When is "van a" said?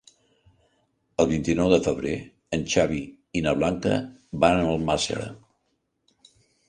4.45-4.65